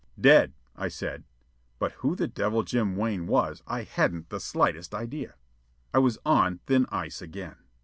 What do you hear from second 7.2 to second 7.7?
again.